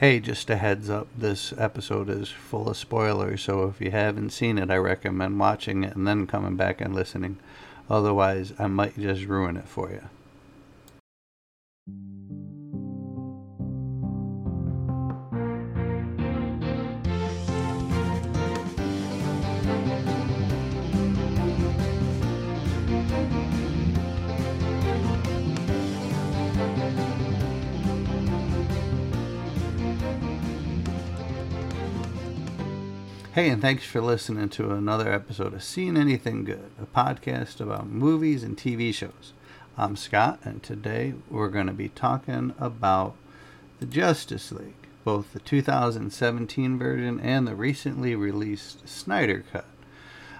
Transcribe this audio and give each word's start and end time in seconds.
Hey, 0.00 0.18
just 0.18 0.48
a 0.48 0.56
heads 0.56 0.88
up, 0.88 1.08
this 1.14 1.52
episode 1.58 2.08
is 2.08 2.30
full 2.30 2.70
of 2.70 2.78
spoilers, 2.78 3.42
so 3.42 3.68
if 3.68 3.82
you 3.82 3.90
haven't 3.90 4.30
seen 4.30 4.56
it, 4.56 4.70
I 4.70 4.76
recommend 4.76 5.38
watching 5.38 5.84
it 5.84 5.94
and 5.94 6.06
then 6.06 6.26
coming 6.26 6.56
back 6.56 6.80
and 6.80 6.94
listening. 6.94 7.36
Otherwise, 7.90 8.54
I 8.58 8.66
might 8.68 8.98
just 8.98 9.26
ruin 9.26 9.58
it 9.58 9.68
for 9.68 9.90
you. 9.90 10.00
Hey, 33.40 33.48
and 33.48 33.62
thanks 33.62 33.86
for 33.86 34.02
listening 34.02 34.50
to 34.50 34.70
another 34.72 35.10
episode 35.10 35.54
of 35.54 35.62
Seeing 35.62 35.96
Anything 35.96 36.44
Good, 36.44 36.72
a 36.78 36.84
podcast 36.84 37.58
about 37.58 37.88
movies 37.88 38.42
and 38.42 38.54
TV 38.54 38.92
shows. 38.92 39.32
I'm 39.78 39.96
Scott, 39.96 40.40
and 40.44 40.62
today 40.62 41.14
we're 41.30 41.48
going 41.48 41.68
to 41.68 41.72
be 41.72 41.88
talking 41.88 42.52
about 42.58 43.14
the 43.78 43.86
Justice 43.86 44.52
League, 44.52 44.74
both 45.04 45.32
the 45.32 45.38
2017 45.38 46.78
version 46.78 47.18
and 47.18 47.48
the 47.48 47.54
recently 47.54 48.14
released 48.14 48.86
Snyder 48.86 49.42
Cut. 49.50 49.64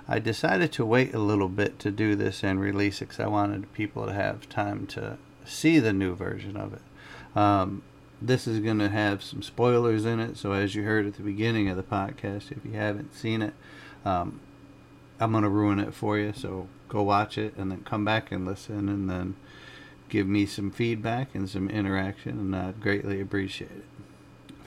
I 0.07 0.19
decided 0.19 0.71
to 0.73 0.85
wait 0.85 1.15
a 1.15 1.21
little 1.21 1.48
bit 1.48 1.79
to 1.79 1.91
do 1.91 2.15
this 2.15 2.45
and 2.45 2.61
release 2.61 3.01
it 3.01 3.07
because 3.07 3.21
I 3.21 3.29
wanted 3.29 3.73
people 3.73 4.05
to 4.05 4.12
have 4.12 4.47
time 4.51 4.87
to 4.89 5.17
see 5.47 5.79
the 5.79 5.95
new 5.95 6.15
version 6.15 6.55
of 6.55 6.75
it. 6.75 6.83
Um, 7.35 7.81
this 8.23 8.47
is 8.47 8.60
going 8.60 8.79
to 8.79 8.88
have 8.88 9.23
some 9.23 9.42
spoilers 9.42 10.05
in 10.05 10.20
it. 10.20 10.37
So, 10.37 10.52
as 10.52 10.74
you 10.74 10.83
heard 10.83 11.06
at 11.06 11.15
the 11.15 11.23
beginning 11.23 11.69
of 11.69 11.77
the 11.77 11.83
podcast, 11.83 12.52
if 12.52 12.65
you 12.65 12.73
haven't 12.73 13.15
seen 13.15 13.42
it, 13.42 13.55
um, 14.05 14.41
I'm 15.19 15.33
going 15.33 15.45
to 15.45 15.50
ruin 15.50 15.81
it 15.81 15.95
for 15.95 16.19
you. 16.19 16.33
So, 16.34 16.69
go 16.89 17.03
watch 17.03 17.39
it 17.39 17.55
and 17.56 17.70
then 17.70 17.83
come 17.84 18.05
back 18.05 18.30
and 18.33 18.45
listen 18.45 18.89
and 18.89 19.08
then 19.08 19.36
give 20.08 20.27
me 20.27 20.45
some 20.45 20.70
feedback 20.70 21.34
and 21.34 21.48
some 21.48 21.70
interaction, 21.70 22.39
and 22.39 22.55
I'd 22.55 22.80
greatly 22.80 23.20
appreciate 23.20 23.70
it. 23.70 23.84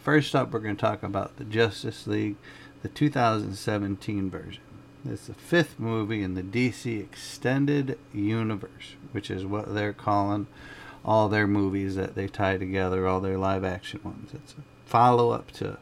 First 0.02 0.36
up, 0.36 0.52
we're 0.52 0.60
going 0.60 0.76
to 0.76 0.82
talk 0.82 1.04
about 1.04 1.38
the 1.38 1.44
Justice 1.44 2.08
League, 2.08 2.38
the 2.82 2.90
2017 2.90 4.30
version. 4.30 4.64
It's 5.06 5.28
the 5.28 5.34
fifth 5.34 5.80
movie 5.80 6.24
in 6.24 6.34
the 6.34 6.42
DC 6.42 7.00
Extended 7.00 8.00
Universe, 8.14 8.96
which 9.12 9.30
is 9.30 9.46
what 9.46 9.74
they're 9.74 9.94
calling 9.94 10.48
all 11.06 11.30
their 11.30 11.48
movies 11.48 11.96
that 11.96 12.16
they 12.16 12.28
tie 12.28 12.58
together, 12.58 13.08
all 13.08 13.20
their 13.20 13.38
live 13.38 13.64
action 13.64 14.00
ones. 14.04 14.32
It's 14.34 14.54
a 14.54 14.64
follow 14.86 15.32
up 15.32 15.52
to 15.52 15.78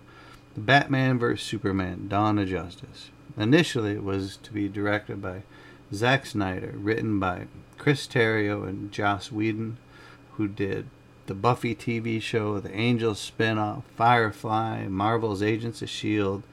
Batman 0.58 1.20
vs. 1.20 1.46
Superman 1.46 2.08
Dawn 2.08 2.40
of 2.40 2.48
Justice. 2.48 3.10
Initially, 3.38 3.94
it 3.94 4.04
was 4.04 4.38
to 4.44 4.52
be 4.52 4.68
directed 4.68 5.22
by 5.22 5.44
Zack 5.94 6.26
Snyder, 6.26 6.74
written 6.76 7.20
by 7.20 7.48
Chris 7.78 8.08
Terrio 8.08 8.68
and 8.68 8.92
Joss 8.92 9.32
Whedon, 9.32 9.78
who 10.34 10.48
did 10.48 10.88
the 11.28 11.34
Buffy 11.34 11.76
TV 11.76 12.22
show, 12.22 12.60
the 12.60 12.74
Angels 12.74 13.20
spin-off, 13.20 13.84
Firefly, 13.96 14.88
Marvel's 14.88 15.42
Agents 15.42 15.82
of 15.82 15.88
S.H.I.E.L.D., 15.88 16.44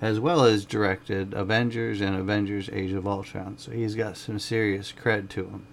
as 0.00 0.18
well 0.18 0.44
as 0.44 0.64
directed 0.64 1.32
Avengers 1.34 2.00
and 2.00 2.16
Avengers 2.16 2.68
Age 2.72 2.92
of 2.92 3.06
Ultron. 3.06 3.58
So 3.58 3.70
he's 3.70 3.94
got 3.94 4.16
some 4.16 4.38
serious 4.38 4.92
cred 4.92 5.28
to 5.30 5.44
him. 5.44 5.66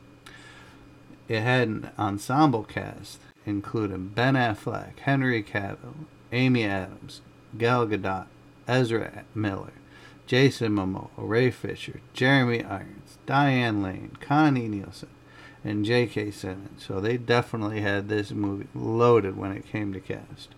It 1.32 1.44
had 1.44 1.70
an 1.70 1.92
ensemble 1.98 2.66
cast 2.66 3.22
including 3.46 4.10
Ben 4.10 4.34
Affleck, 4.34 5.00
Henry 5.00 5.42
Cavill, 5.42 6.04
Amy 6.34 6.66
Adams, 6.66 7.22
Gal 7.58 7.88
Gadot, 7.88 8.26
Ezra 8.68 9.24
Miller, 9.34 9.72
Jason 10.28 10.74
Momoa, 10.76 11.08
Ray 11.16 11.50
Fisher, 11.50 12.02
Jeremy 12.12 12.66
Irons, 12.66 13.18
Diane 13.26 13.82
Lane, 13.82 14.18
Connie 14.20 14.68
Nielsen, 14.68 15.08
and 15.64 15.86
J.K. 15.86 16.32
Simmons. 16.32 16.84
So 16.86 17.00
they 17.00 17.16
definitely 17.16 17.80
had 17.80 18.10
this 18.10 18.32
movie 18.32 18.68
loaded 18.76 19.38
when 19.38 19.54
it 19.54 19.66
came 19.66 19.94
to 19.94 20.02
cast. 20.02 20.50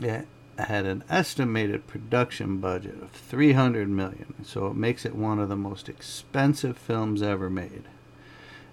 It 0.00 0.26
had 0.58 0.84
an 0.84 1.04
estimated 1.08 1.86
production 1.86 2.56
budget 2.56 3.00
of 3.00 3.12
300 3.12 3.88
million, 3.88 4.44
so 4.44 4.66
it 4.66 4.74
makes 4.74 5.06
it 5.06 5.14
one 5.14 5.38
of 5.38 5.48
the 5.48 5.54
most 5.54 5.88
expensive 5.88 6.76
films 6.76 7.22
ever 7.22 7.48
made. 7.48 7.84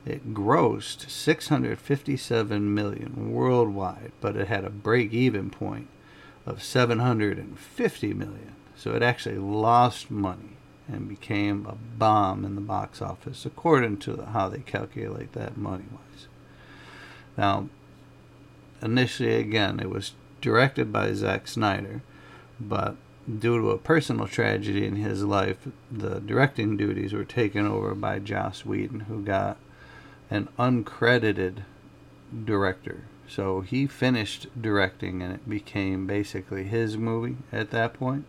It 0.05 0.33
grossed 0.33 1.09
657 1.09 2.73
million 2.73 3.31
worldwide, 3.31 4.11
but 4.21 4.35
it 4.35 4.47
had 4.47 4.63
a 4.63 4.69
break-even 4.69 5.49
point 5.49 5.87
of 6.45 6.63
750 6.63 8.13
million. 8.13 8.55
So 8.75 8.95
it 8.95 9.03
actually 9.03 9.37
lost 9.37 10.09
money 10.09 10.57
and 10.87 11.07
became 11.07 11.65
a 11.65 11.75
bomb 11.75 12.45
in 12.45 12.55
the 12.55 12.61
box 12.61 13.01
office, 13.01 13.45
according 13.45 13.97
to 13.97 14.25
how 14.33 14.49
they 14.49 14.59
calculate 14.59 15.33
that 15.33 15.57
money-wise. 15.57 16.27
Now, 17.37 17.69
initially, 18.81 19.35
again, 19.35 19.79
it 19.79 19.89
was 19.89 20.13
directed 20.41 20.91
by 20.91 21.13
Zack 21.13 21.47
Snyder, 21.47 22.01
but 22.59 22.95
due 23.27 23.59
to 23.61 23.69
a 23.71 23.77
personal 23.77 24.27
tragedy 24.27 24.85
in 24.85 24.95
his 24.95 25.23
life, 25.23 25.67
the 25.91 26.19
directing 26.21 26.77
duties 26.77 27.13
were 27.13 27.25
taken 27.25 27.67
over 27.67 27.93
by 27.93 28.17
Joss 28.19 28.65
Whedon, 28.65 29.01
who 29.01 29.21
got 29.21 29.57
an 30.29 30.47
uncredited 30.57 31.63
director. 32.45 33.03
So 33.27 33.61
he 33.61 33.87
finished 33.87 34.47
directing, 34.59 35.21
and 35.21 35.33
it 35.33 35.47
became 35.47 36.07
basically 36.07 36.63
his 36.63 36.97
movie 36.97 37.37
at 37.51 37.71
that 37.71 37.93
point. 37.93 38.25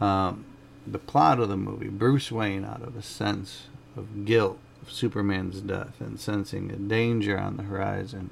Um, 0.00 0.44
the 0.86 0.98
plot 0.98 1.40
of 1.40 1.48
the 1.48 1.56
movie 1.56 1.88
Bruce 1.88 2.32
Wayne, 2.32 2.64
out 2.64 2.82
of 2.82 2.96
a 2.96 3.02
sense 3.02 3.66
of 3.96 4.24
guilt 4.24 4.58
of 4.80 4.90
Superman's 4.90 5.60
death 5.60 6.00
and 6.00 6.18
sensing 6.18 6.70
a 6.70 6.76
danger 6.76 7.38
on 7.38 7.56
the 7.56 7.64
horizon, 7.64 8.30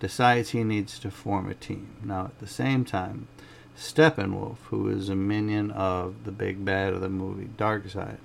decides 0.00 0.50
he 0.50 0.64
needs 0.64 0.98
to 0.98 1.10
form 1.10 1.48
a 1.48 1.54
team. 1.54 1.88
Now, 2.02 2.24
at 2.24 2.40
the 2.40 2.46
same 2.48 2.84
time, 2.84 3.28
Steppenwolf, 3.76 4.56
who 4.70 4.88
is 4.88 5.08
a 5.08 5.14
minion 5.14 5.70
of 5.70 6.24
the 6.24 6.32
big 6.32 6.64
bad 6.64 6.92
of 6.92 7.00
the 7.00 7.08
movie 7.08 7.48
Darkseid, 7.56 8.18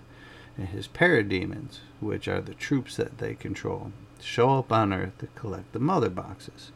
and 0.57 0.69
his 0.69 0.87
parademons, 0.87 1.79
which 1.99 2.27
are 2.27 2.41
the 2.41 2.53
troops 2.53 2.95
that 2.97 3.19
they 3.19 3.35
control, 3.35 3.91
show 4.19 4.57
up 4.57 4.71
on 4.71 4.91
Earth 4.91 5.17
to 5.19 5.27
collect 5.27 5.71
the 5.73 5.79
mother 5.79 6.09
boxes. 6.09 6.71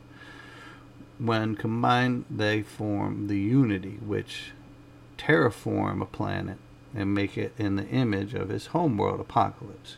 When 1.18 1.56
combined, 1.56 2.26
they 2.30 2.62
form 2.62 3.28
the 3.28 3.40
Unity, 3.40 4.00
which 4.06 4.52
terraform 5.18 6.02
a 6.02 6.06
planet 6.06 6.58
and 6.96 7.14
make 7.14 7.38
it 7.38 7.54
in 7.58 7.76
the 7.76 7.88
image 7.88 8.34
of 8.34 8.50
his 8.50 8.68
homeworld 8.68 9.26
Apokolips. 9.26 9.96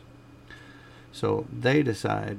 So 1.12 1.46
they 1.52 1.82
decide, 1.82 2.38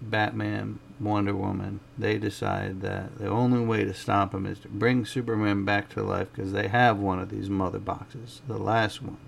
Batman, 0.00 0.78
Wonder 0.98 1.34
Woman, 1.34 1.80
they 1.98 2.18
decide 2.18 2.80
that 2.80 3.18
the 3.18 3.28
only 3.28 3.60
way 3.60 3.84
to 3.84 3.92
stop 3.92 4.34
him 4.34 4.46
is 4.46 4.58
to 4.60 4.68
bring 4.68 5.04
Superman 5.04 5.64
back 5.64 5.88
to 5.90 6.02
life 6.02 6.28
because 6.32 6.52
they 6.52 6.68
have 6.68 6.98
one 6.98 7.18
of 7.18 7.28
these 7.28 7.50
mother 7.50 7.78
boxes, 7.78 8.40
the 8.46 8.58
last 8.58 9.02
one. 9.02 9.18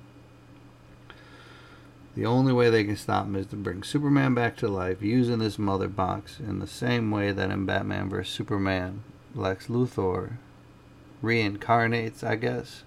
The 2.19 2.27
only 2.27 2.53
way 2.53 2.69
they 2.69 2.83
can 2.83 2.97
stop 2.97 3.27
him 3.27 3.37
is 3.37 3.47
to 3.47 3.57
bring 3.57 3.85
Superman 3.85 4.35
back 4.35 4.57
to 4.57 4.67
life 4.67 5.01
using 5.03 5.39
this 5.39 5.57
mother 5.57 5.87
box 5.87 6.41
in 6.41 6.59
the 6.59 6.67
same 6.67 7.13
way 7.13 7.31
that 7.31 7.53
in 7.53 7.65
Batman 7.65 8.11
vs. 8.11 8.35
Superman, 8.35 9.05
Lex 9.37 9.69
Luthor 9.69 10.33
reincarnates, 11.23 12.25
I 12.25 12.35
guess, 12.35 12.83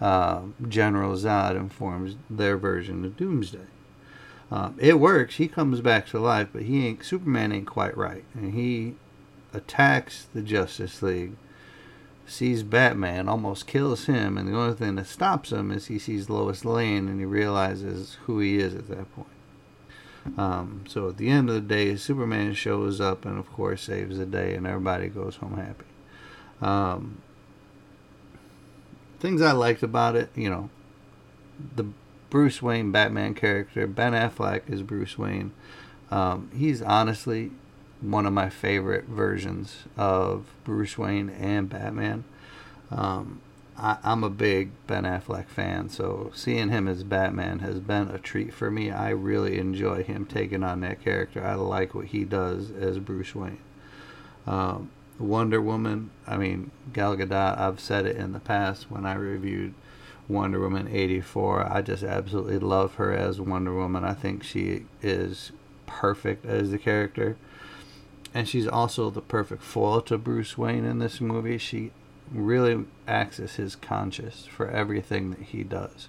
uh, 0.00 0.44
General 0.66 1.14
Zod 1.16 1.50
and 1.50 1.70
forms 1.70 2.16
their 2.30 2.56
version 2.56 3.04
of 3.04 3.18
Doomsday. 3.18 3.66
Um, 4.50 4.76
it 4.78 4.98
works. 4.98 5.36
He 5.36 5.48
comes 5.48 5.82
back 5.82 6.06
to 6.06 6.18
life, 6.18 6.48
but 6.50 6.62
he 6.62 6.86
ain't 6.86 7.04
Superman 7.04 7.52
ain't 7.52 7.66
quite 7.66 7.94
right, 7.94 8.24
and 8.32 8.54
he 8.54 8.94
attacks 9.52 10.28
the 10.32 10.40
Justice 10.40 11.02
League 11.02 11.36
sees 12.32 12.62
Batman, 12.62 13.28
almost 13.28 13.66
kills 13.66 14.06
him, 14.06 14.38
and 14.38 14.48
the 14.48 14.56
only 14.56 14.74
thing 14.74 14.96
that 14.96 15.06
stops 15.06 15.52
him 15.52 15.70
is 15.70 15.86
he 15.86 15.98
sees 15.98 16.30
Lois 16.30 16.64
Lane 16.64 17.06
and 17.06 17.20
he 17.20 17.26
realizes 17.26 18.16
who 18.24 18.38
he 18.40 18.58
is 18.58 18.74
at 18.74 18.88
that 18.88 19.14
point. 19.14 19.28
Um, 20.38 20.84
so 20.88 21.10
at 21.10 21.18
the 21.18 21.28
end 21.28 21.48
of 21.48 21.54
the 21.54 21.60
day, 21.60 21.94
Superman 21.96 22.54
shows 22.54 23.00
up 23.00 23.24
and, 23.24 23.38
of 23.38 23.52
course, 23.52 23.82
saves 23.82 24.18
the 24.18 24.26
day, 24.26 24.54
and 24.54 24.66
everybody 24.66 25.08
goes 25.08 25.36
home 25.36 25.56
happy. 25.56 25.84
Um, 26.60 27.20
things 29.20 29.42
I 29.42 29.52
liked 29.52 29.82
about 29.82 30.16
it, 30.16 30.30
you 30.34 30.48
know, 30.48 30.70
the 31.76 31.86
Bruce 32.30 32.62
Wayne 32.62 32.92
Batman 32.92 33.34
character, 33.34 33.86
Ben 33.86 34.12
Affleck 34.12 34.70
is 34.70 34.82
Bruce 34.82 35.18
Wayne. 35.18 35.52
Um, 36.10 36.50
he's 36.56 36.80
honestly 36.80 37.50
one 38.02 38.26
of 38.26 38.32
my 38.32 38.50
favorite 38.50 39.04
versions 39.04 39.84
of 39.96 40.46
Bruce 40.64 40.98
Wayne 40.98 41.30
and 41.30 41.68
Batman. 41.68 42.24
Um, 42.90 43.40
I, 43.78 43.96
am 44.04 44.22
a 44.22 44.30
big 44.30 44.70
Ben 44.86 45.04
Affleck 45.04 45.46
fan, 45.46 45.88
so 45.88 46.30
seeing 46.34 46.68
him 46.68 46.86
as 46.86 47.04
Batman 47.04 47.60
has 47.60 47.78
been 47.80 48.08
a 48.08 48.18
treat 48.18 48.52
for 48.52 48.70
me. 48.70 48.90
I 48.90 49.10
really 49.10 49.58
enjoy 49.58 50.02
him 50.02 50.26
taking 50.26 50.62
on 50.62 50.80
that 50.80 51.02
character. 51.02 51.42
I 51.42 51.54
like 51.54 51.94
what 51.94 52.06
he 52.06 52.24
does 52.24 52.70
as 52.70 52.98
Bruce 52.98 53.34
Wayne. 53.34 53.58
Um, 54.46 54.90
Wonder 55.18 55.60
Woman. 55.60 56.10
I 56.26 56.36
mean, 56.36 56.70
Gal 56.92 57.16
Gadot. 57.16 57.58
I've 57.58 57.80
said 57.80 58.06
it 58.06 58.16
in 58.16 58.32
the 58.32 58.40
past 58.40 58.90
when 58.90 59.06
I 59.06 59.14
reviewed 59.14 59.74
Wonder 60.28 60.60
Woman 60.60 60.88
84. 60.88 61.72
I 61.72 61.82
just 61.82 62.02
absolutely 62.02 62.58
love 62.58 62.96
her 62.96 63.12
as 63.12 63.40
Wonder 63.40 63.74
Woman. 63.74 64.04
I 64.04 64.14
think 64.14 64.42
she 64.42 64.86
is 65.00 65.52
perfect 65.86 66.44
as 66.44 66.70
the 66.70 66.78
character. 66.78 67.36
And 68.34 68.48
she's 68.48 68.66
also 68.66 69.10
the 69.10 69.20
perfect 69.20 69.62
foil 69.62 70.00
to 70.02 70.16
Bruce 70.16 70.56
Wayne 70.56 70.84
in 70.84 70.98
this 70.98 71.20
movie. 71.20 71.58
She 71.58 71.92
really 72.30 72.84
acts 73.06 73.38
as 73.38 73.56
his 73.56 73.76
conscience 73.76 74.46
for 74.46 74.68
everything 74.68 75.30
that 75.30 75.42
he 75.42 75.62
does. 75.62 76.08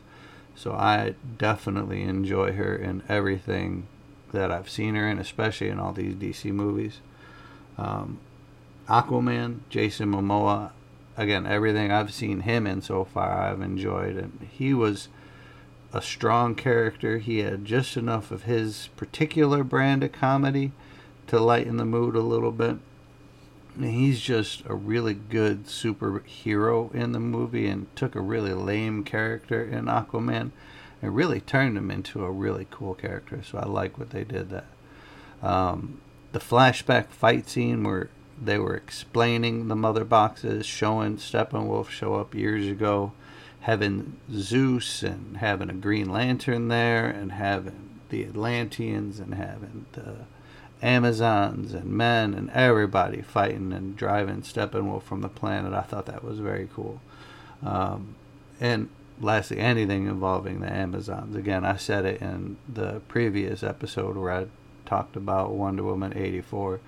So 0.56 0.74
I 0.74 1.16
definitely 1.38 2.04
enjoy 2.04 2.54
her 2.54 2.76
in 2.76 3.04
everything 3.10 3.88
that 4.32 4.52
I've 4.52 4.70
seen 4.70 4.96
her 4.96 5.08
in, 5.08 5.20
especially 5.20 5.70
in 5.70 5.80
all 5.80 5.92
these 5.92 6.16
DC 6.16 6.52
movies. 6.52 7.00
Um, 7.78 8.20
Aquaman, 8.88 9.60
Jason 9.70 10.12
Momoa, 10.12 10.72
again, 11.18 11.46
everything 11.46 11.92
I've 11.92 12.14
seen 12.14 12.42
him 12.42 12.68
in 12.68 12.82
so 12.82 13.04
far, 13.04 13.42
I've 13.42 13.62
enjoyed. 13.62 14.16
And 14.16 14.48
he 14.52 14.74
was 14.74 15.10
a 15.92 16.02
strong 16.02 16.56
character. 16.56 17.18
He 17.18 17.40
had 17.40 17.66
just 17.66 17.98
enough 17.98 18.32
of 18.32 18.44
his 18.44 18.90
particular 18.96 19.64
brand 19.64 20.04
of 20.04 20.12
comedy 20.12 20.72
to 21.28 21.40
lighten 21.40 21.78
the 21.78 21.86
mood 21.86 22.16
a 22.16 22.22
little 22.22 22.52
bit. 22.52 22.78
And 23.76 23.86
he's 23.86 24.20
just 24.20 24.64
a 24.68 24.76
really 24.76 25.16
good 25.16 25.66
superhero 25.66 26.94
in 26.94 27.12
the 27.12 27.20
movie 27.20 27.68
and 27.68 27.94
took 27.96 28.16
a 28.16 28.22
really 28.22 28.54
lame 28.54 29.04
character 29.04 29.64
in 29.64 29.86
Aquaman 29.86 30.52
and 31.02 31.16
really 31.16 31.42
turned 31.42 31.78
him 31.78 31.90
into 31.90 32.24
a 32.24 32.32
really 32.32 32.68
cool 32.70 32.94
character. 32.94 33.42
So 33.44 33.58
I 33.58 33.66
like 33.66 33.98
what 33.98 34.12
they 34.12 34.24
did 34.24 34.50
that. 34.52 34.66
Um, 35.42 36.02
the 36.32 36.40
flashback 36.40 37.08
fight 37.08 37.50
scene 37.50 37.84
where 37.84 38.10
they 38.42 38.58
were 38.58 38.76
explaining 38.76 39.68
the 39.68 39.76
mother 39.76 40.04
boxes, 40.04 40.66
showing 40.66 41.18
Steppenwolf 41.18 41.90
show 41.90 42.16
up 42.16 42.34
years 42.34 42.68
ago, 42.68 43.12
having 43.62 44.18
Zeus 44.32 45.04
and 45.04 45.38
having 45.38 45.70
a 45.70 45.74
Green 45.74 46.10
Lantern 46.10 46.68
there, 46.68 47.06
and 47.06 47.34
having 47.34 48.00
the 48.10 48.24
Atlanteans 48.24 49.20
and 49.20 49.34
having 49.34 49.86
the 49.94 50.26
Amazons 50.84 51.74
and 51.74 51.86
men 51.86 52.34
and 52.34 52.50
everybody 52.52 53.22
fighting 53.22 53.72
and 53.74 53.96
driving 53.96 54.42
Steppenwolf 54.42 55.04
from 55.04 55.22
the 55.22 55.30
planet. 55.30 55.74
I 55.74 55.82
thought 55.82 56.06
that 56.08 56.24
was 56.24 56.40
very 56.40 56.70
cool. 56.74 57.02
Um, 57.64 58.16
and 58.60 58.90
lastly, 59.22 59.60
anything 59.60 60.08
involving 60.08 60.60
the 60.60 60.72
Amazons. 60.72 61.36
Again, 61.36 61.64
I 61.66 61.78
said 61.78 62.06
it 62.06 62.22
in 62.22 62.58
the 62.68 63.02
previous 63.08 63.64
episode 63.64 64.18
where 64.18 64.32
I 64.32 64.48
talked 64.86 65.16
about 65.16 65.52
Wonder 65.52 65.84
Woman 65.84 66.14
84 66.16 66.80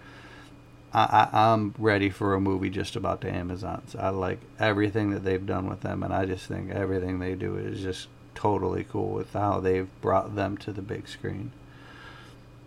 I, 0.95 1.27
I, 1.33 1.53
am 1.53 1.75
ready 1.77 2.09
for 2.09 2.33
a 2.33 2.39
movie 2.39 2.69
just 2.69 2.95
about 2.95 3.19
the 3.19 3.29
Amazons. 3.29 3.97
I 3.99 4.09
like 4.09 4.39
everything 4.57 5.09
that 5.09 5.25
they've 5.25 5.45
done 5.45 5.67
with 5.67 5.81
them, 5.81 6.03
and 6.03 6.13
I 6.13 6.25
just 6.25 6.45
think 6.47 6.71
everything 6.71 7.19
they 7.19 7.35
do 7.35 7.57
is 7.57 7.81
just 7.81 8.07
totally 8.33 8.85
cool 8.85 9.09
with 9.09 9.33
how 9.33 9.59
they've 9.59 9.89
brought 9.99 10.35
them 10.35 10.57
to 10.59 10.71
the 10.71 10.81
big 10.81 11.09
screen. 11.09 11.51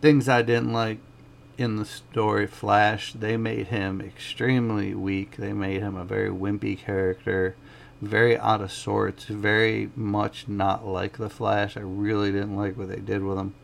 Things 0.02 0.28
I 0.28 0.42
didn't 0.42 0.75
like 0.75 0.98
in 1.58 1.75
the 1.76 1.84
story 1.84 2.46
Flash, 2.46 3.12
they 3.12 3.37
made 3.37 3.66
him 3.66 4.00
extremely 4.00 4.94
weak. 4.94 5.37
They 5.37 5.52
made 5.52 5.81
him 5.82 5.96
a 5.96 6.05
very 6.05 6.31
wimpy 6.31 6.78
character, 6.78 7.56
very 8.00 8.38
out 8.38 8.62
of 8.62 8.70
sorts, 8.70 9.25
very 9.25 9.90
much 9.96 10.46
not 10.46 10.87
like 10.87 11.19
the 11.19 11.28
Flash. 11.28 11.76
I 11.76 11.81
really 11.81 12.31
didn't 12.31 12.56
like 12.56 12.78
what 12.78 12.88
they 12.88 13.00
did 13.00 13.25
with 13.25 13.38
him. 13.38 13.55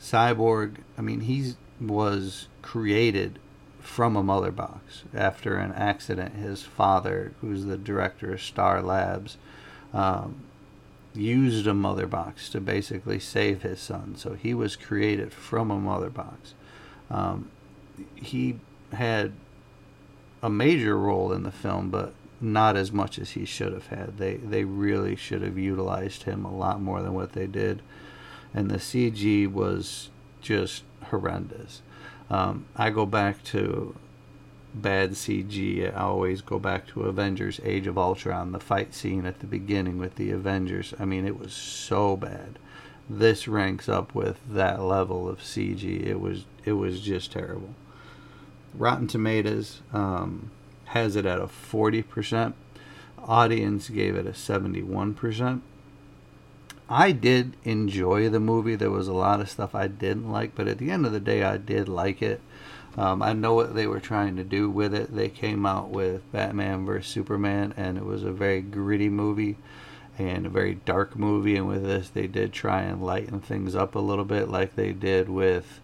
Cyborg, 0.00 0.78
I 0.98 1.02
mean, 1.02 1.20
he 1.20 1.54
was 1.80 2.48
created 2.62 3.38
from 3.80 4.16
a 4.16 4.22
mother 4.22 4.50
box 4.50 5.04
after 5.14 5.56
an 5.56 5.72
accident. 5.72 6.34
His 6.34 6.62
father, 6.62 7.32
who's 7.40 7.64
the 7.64 7.78
director 7.78 8.32
of 8.32 8.42
Star 8.42 8.82
Labs, 8.82 9.38
um, 9.92 10.40
used 11.14 11.66
a 11.66 11.74
mother 11.74 12.06
box 12.06 12.48
to 12.50 12.60
basically 12.60 13.18
save 13.18 13.62
his 13.62 13.80
son. 13.80 14.14
So 14.16 14.34
he 14.34 14.54
was 14.54 14.76
created 14.76 15.32
from 15.32 15.70
a 15.70 15.78
mother 15.78 16.10
box. 16.10 16.54
Um, 17.10 17.50
he 18.14 18.58
had 18.92 19.32
a 20.42 20.50
major 20.50 20.98
role 20.98 21.32
in 21.32 21.42
the 21.42 21.52
film, 21.52 21.90
but 21.90 22.14
not 22.40 22.76
as 22.76 22.92
much 22.92 23.18
as 23.18 23.30
he 23.30 23.44
should 23.44 23.72
have 23.72 23.86
had. 23.86 24.18
They 24.18 24.34
they 24.34 24.64
really 24.64 25.16
should 25.16 25.42
have 25.42 25.56
utilized 25.56 26.24
him 26.24 26.44
a 26.44 26.54
lot 26.54 26.80
more 26.80 27.02
than 27.02 27.14
what 27.14 27.32
they 27.32 27.46
did, 27.46 27.82
and 28.52 28.70
the 28.70 28.78
CG 28.78 29.50
was 29.50 30.10
just 30.42 30.82
horrendous. 31.04 31.80
Um, 32.28 32.66
I 32.76 32.90
go 32.90 33.06
back 33.06 33.42
to 33.44 33.94
bad 34.74 35.12
CG. 35.12 35.94
I 35.94 36.00
always 36.00 36.40
go 36.40 36.58
back 36.58 36.86
to 36.88 37.02
Avengers: 37.02 37.60
Age 37.64 37.86
of 37.86 37.96
Ultron, 37.96 38.52
the 38.52 38.60
fight 38.60 38.94
scene 38.94 39.26
at 39.26 39.40
the 39.40 39.46
beginning 39.46 39.98
with 39.98 40.16
the 40.16 40.30
Avengers. 40.30 40.94
I 40.98 41.04
mean, 41.04 41.26
it 41.26 41.38
was 41.38 41.52
so 41.52 42.16
bad. 42.16 42.58
This 43.08 43.46
ranks 43.46 43.88
up 43.88 44.14
with 44.14 44.40
that 44.48 44.80
level 44.80 45.28
of 45.28 45.40
CG. 45.40 46.04
It 46.04 46.20
was 46.20 46.44
it 46.64 46.72
was 46.72 47.00
just 47.00 47.32
terrible. 47.32 47.74
Rotten 48.74 49.06
Tomatoes 49.06 49.82
um, 49.92 50.50
has 50.86 51.14
it 51.16 51.26
at 51.26 51.40
a 51.40 51.48
forty 51.48 52.02
percent. 52.02 52.54
Audience 53.18 53.88
gave 53.88 54.16
it 54.16 54.26
a 54.26 54.34
seventy-one 54.34 55.14
percent. 55.14 55.62
I 56.88 57.12
did 57.12 57.56
enjoy 57.64 58.28
the 58.28 58.40
movie. 58.40 58.76
There 58.76 58.90
was 58.90 59.08
a 59.08 59.14
lot 59.14 59.40
of 59.40 59.48
stuff 59.48 59.74
I 59.74 59.86
didn't 59.86 60.30
like, 60.30 60.54
but 60.54 60.68
at 60.68 60.78
the 60.78 60.90
end 60.90 61.06
of 61.06 61.12
the 61.12 61.20
day, 61.20 61.42
I 61.42 61.56
did 61.56 61.88
like 61.88 62.20
it. 62.20 62.42
Um, 62.96 63.22
I 63.22 63.32
know 63.32 63.54
what 63.54 63.74
they 63.74 63.86
were 63.86 64.00
trying 64.00 64.36
to 64.36 64.44
do 64.44 64.70
with 64.70 64.94
it. 64.94 65.14
They 65.14 65.28
came 65.28 65.66
out 65.66 65.90
with 65.90 66.30
Batman 66.32 66.86
vs 66.86 67.10
Superman, 67.10 67.74
and 67.76 67.98
it 67.98 68.04
was 68.04 68.22
a 68.22 68.30
very 68.30 68.60
gritty 68.60 69.08
movie 69.08 69.56
and 70.18 70.46
a 70.46 70.50
very 70.50 70.74
dark 70.74 71.16
movie. 71.16 71.56
And 71.56 71.66
with 71.66 71.84
this, 71.84 72.08
they 72.08 72.26
did 72.26 72.52
try 72.52 72.82
and 72.82 73.04
lighten 73.04 73.40
things 73.40 73.74
up 73.74 73.94
a 73.94 74.00
little 74.00 74.24
bit, 74.24 74.48
like 74.48 74.76
they 74.76 74.92
did 74.92 75.28
with 75.28 75.80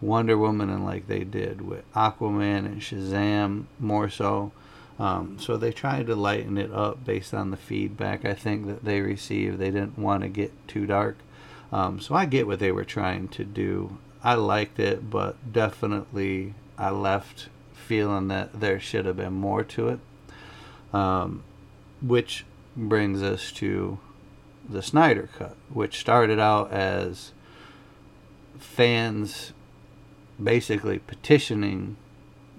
Wonder 0.00 0.36
Woman 0.36 0.70
and 0.70 0.84
like 0.84 1.06
they 1.06 1.24
did 1.24 1.60
with 1.60 1.90
Aquaman 1.92 2.66
and 2.66 2.80
Shazam, 2.80 3.64
more 3.78 4.08
so. 4.08 4.52
Um, 4.98 5.38
so 5.38 5.56
they 5.56 5.72
tried 5.72 6.06
to 6.08 6.14
lighten 6.14 6.58
it 6.58 6.70
up 6.72 7.04
based 7.06 7.32
on 7.32 7.50
the 7.50 7.56
feedback 7.56 8.26
I 8.26 8.34
think 8.34 8.66
that 8.66 8.84
they 8.84 9.00
received. 9.00 9.58
They 9.58 9.70
didn't 9.70 9.98
want 9.98 10.22
to 10.22 10.28
get 10.28 10.52
too 10.68 10.84
dark. 10.84 11.16
Um, 11.72 12.00
so 12.00 12.14
I 12.14 12.26
get 12.26 12.46
what 12.46 12.58
they 12.58 12.72
were 12.72 12.84
trying 12.84 13.28
to 13.28 13.44
do. 13.44 13.96
I 14.22 14.34
liked 14.34 14.78
it, 14.78 15.10
but 15.10 15.52
definitely 15.52 16.54
I 16.76 16.90
left 16.90 17.48
feeling 17.72 18.28
that 18.28 18.60
there 18.60 18.78
should 18.78 19.06
have 19.06 19.16
been 19.16 19.32
more 19.32 19.64
to 19.64 19.88
it. 19.88 20.00
Um, 20.92 21.42
which 22.02 22.44
brings 22.76 23.22
us 23.22 23.52
to 23.52 23.98
the 24.68 24.82
Snyder 24.82 25.28
Cut, 25.36 25.56
which 25.72 25.98
started 25.98 26.38
out 26.38 26.72
as 26.72 27.32
fans 28.58 29.52
basically 30.42 30.98
petitioning 30.98 31.96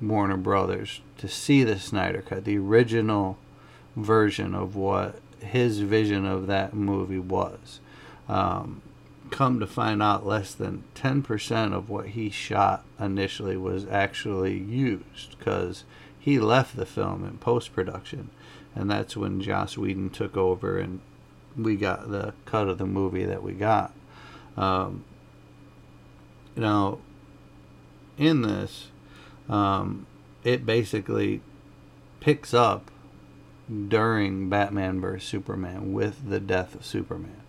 Warner 0.01 0.38
Brothers 0.38 1.01
to 1.18 1.27
see 1.27 1.63
the 1.63 1.80
Snyder 1.80 2.22
Cut, 2.22 2.46
the 2.46 2.58
original 2.58 3.38
version 3.96 4.56
of 4.56 4.75
what 4.75 5.20
his 5.39 5.80
vision 5.80 6.25
of 6.25 6.48
that 6.48 6.74
movie 6.74 7.20
was. 7.20 7.80
Um, 8.27 8.82
come 9.32 9.60
to 9.60 9.68
find 9.68 10.04
out, 10.04 10.26
less 10.26 10.54
than 10.54 10.84
10% 10.96 11.74
of 11.74 11.90
what 11.90 12.08
he 12.08 12.30
shot 12.30 12.84
initially 13.00 13.58
was 13.58 13.88
actually 13.88 14.58
used 14.58 15.38
because 15.38 15.84
he 16.20 16.38
left 16.40 16.76
the 16.76 16.86
film 16.86 17.26
in 17.26 17.38
post 17.40 17.74
production. 17.74 18.30
And 18.76 18.90
that's 18.90 19.18
when 19.18 19.42
Joss 19.42 19.78
Whedon 19.78 20.12
took 20.12 20.38
over 20.38 20.78
and 20.78 21.02
we 21.58 21.76
got 21.76 22.10
the 22.12 22.34
cut 22.46 22.70
of 22.70 22.78
the 22.78 22.86
movie 22.86 23.26
that 23.26 23.44
we 23.44 23.54
got. 23.54 23.94
Um, 24.56 25.04
now, 26.56 27.00
in 28.18 28.42
this, 28.42 28.90
um, 29.50 30.06
it 30.44 30.66
basically 30.66 31.42
picks 32.20 32.54
up 32.54 32.92
during 33.88 34.50
Batman 34.50 35.00
vs 35.00 35.28
Superman 35.28 35.94
with 35.94 36.30
the 36.30 36.40
death 36.40 36.76
of 36.76 36.86
Superman, 36.86 37.41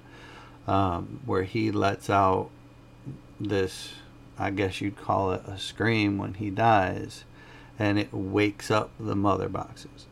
um, 0.66 1.21
where 1.26 1.45
he 1.45 1.71
lets 1.71 2.09
out 2.09 2.50
this, 3.40 3.95
I 4.38 4.50
guess 4.50 4.81
you'd 4.81 4.97
call 4.97 5.33
it 5.33 5.42
a 5.47 5.59
scream 5.59 6.19
when 6.19 6.35
he 6.35 6.50
dies, 6.50 7.25
and 7.78 7.99
it 7.99 8.12
wakes 8.12 8.71
up 8.71 8.90
the 8.99 9.16
mother 9.16 9.49
boxes, 9.49 10.07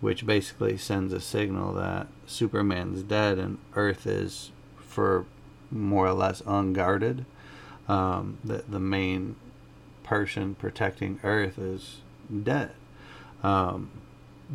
which 0.00 0.26
basically 0.26 0.76
sends 0.76 1.12
a 1.12 1.20
signal 1.20 1.72
that 1.74 2.06
Superman's 2.26 3.02
dead 3.02 3.38
and 3.38 3.58
Earth 3.74 4.06
is, 4.06 4.52
for 4.78 5.26
more 5.70 6.06
or 6.06 6.14
less 6.14 6.42
unguarded. 6.46 7.24
Um, 7.88 8.36
that 8.44 8.70
the 8.70 8.80
main 8.80 9.36
person 10.02 10.54
protecting 10.54 11.20
Earth 11.24 11.58
is 11.58 12.02
dead. 12.42 12.72
Um, 13.42 13.90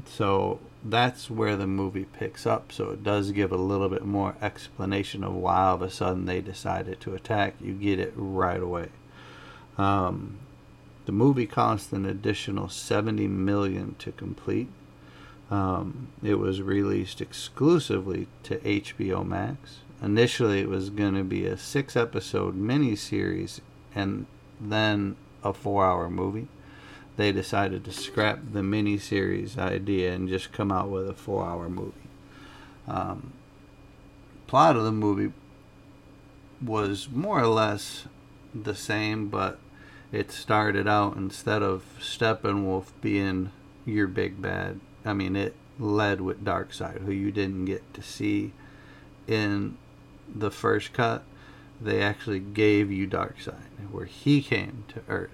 so 0.05 0.59
that's 0.85 1.29
where 1.29 1.55
the 1.55 1.67
movie 1.67 2.05
picks 2.05 2.45
up. 2.45 2.71
So 2.71 2.89
it 2.89 3.03
does 3.03 3.31
give 3.31 3.51
a 3.51 3.57
little 3.57 3.89
bit 3.89 4.05
more 4.05 4.35
explanation 4.41 5.23
of 5.23 5.33
why 5.33 5.63
all 5.63 5.75
of 5.75 5.81
a 5.81 5.89
sudden 5.89 6.25
they 6.25 6.41
decided 6.41 6.99
to 7.01 7.15
attack. 7.15 7.55
You 7.61 7.73
get 7.73 7.99
it 7.99 8.13
right 8.15 8.61
away. 8.61 8.89
Um, 9.77 10.39
the 11.05 11.11
movie 11.11 11.47
cost 11.47 11.91
an 11.93 12.05
additional 12.05 12.69
70 12.69 13.27
million 13.27 13.95
to 13.99 14.11
complete. 14.11 14.69
Um, 15.49 16.09
it 16.23 16.35
was 16.35 16.61
released 16.61 17.21
exclusively 17.21 18.27
to 18.43 18.57
HBO 18.59 19.25
Max. 19.25 19.79
Initially, 20.01 20.59
it 20.59 20.69
was 20.69 20.89
going 20.89 21.15
to 21.15 21.23
be 21.23 21.45
a 21.45 21.57
six 21.57 21.95
episode 21.95 22.57
miniseries 22.57 23.59
and 23.95 24.25
then 24.59 25.15
a 25.43 25.53
four 25.53 25.85
hour 25.85 26.09
movie. 26.09 26.47
They 27.15 27.31
decided 27.31 27.83
to 27.85 27.91
scrap 27.91 28.39
the 28.51 28.61
miniseries 28.61 29.57
idea 29.57 30.13
and 30.13 30.27
just 30.27 30.51
come 30.51 30.71
out 30.71 30.89
with 30.89 31.07
a 31.07 31.13
four 31.13 31.45
hour 31.45 31.69
movie. 31.69 31.93
Um, 32.87 33.33
plot 34.47 34.75
of 34.75 34.83
the 34.83 34.91
movie 34.91 35.31
was 36.61 37.09
more 37.09 37.39
or 37.39 37.47
less 37.47 38.05
the 38.53 38.75
same, 38.75 39.27
but 39.27 39.59
it 40.11 40.31
started 40.31 40.87
out 40.87 41.15
instead 41.15 41.61
of 41.61 41.83
Steppenwolf 41.99 42.87
being 43.01 43.51
your 43.85 44.07
big 44.07 44.41
bad. 44.41 44.79
I 45.05 45.13
mean, 45.13 45.35
it 45.35 45.55
led 45.79 46.21
with 46.21 46.45
Darkseid, 46.45 47.01
who 47.01 47.11
you 47.11 47.31
didn't 47.31 47.65
get 47.65 47.93
to 47.93 48.01
see 48.01 48.53
in 49.27 49.77
the 50.33 50.51
first 50.51 50.93
cut. 50.93 51.23
They 51.81 52.01
actually 52.01 52.39
gave 52.39 52.91
you 52.91 53.07
Darkseid, 53.07 53.91
where 53.91 54.05
he 54.05 54.41
came 54.41 54.85
to 54.89 55.01
Earth 55.09 55.31